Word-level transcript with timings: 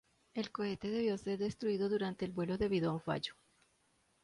El 0.33 0.51
cohete 0.51 0.89
debió 0.89 1.15
ser 1.15 1.37
destruido 1.37 1.87
durante 1.87 2.25
el 2.25 2.31
vuelo 2.31 2.57
debido 2.57 2.89
a 2.89 2.93
un 2.93 3.01
fallo. 3.01 3.35